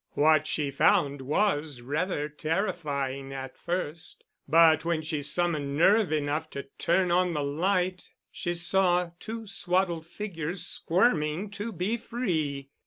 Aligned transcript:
What 0.13 0.47
she 0.47 0.71
found 0.71 1.21
was 1.21 1.81
rather 1.81 2.27
terrifying 2.27 3.31
at 3.31 3.55
first, 3.55 4.23
but 4.47 4.83
when 4.83 5.03
she 5.03 5.21
summoned 5.21 5.77
nerve 5.77 6.11
enough 6.11 6.49
to 6.57 6.63
turn 6.79 7.11
on 7.11 7.33
the 7.33 7.43
light, 7.43 8.09
she 8.31 8.55
saw 8.55 9.11
two 9.19 9.45
swaddled 9.45 10.07
figures 10.07 10.65
squirming 10.65 11.51
to 11.51 11.71
be 11.71 11.97
free. 11.97 12.71